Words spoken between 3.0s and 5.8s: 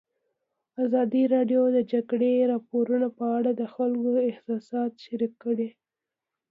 په اړه د خلکو احساسات شریک کړي.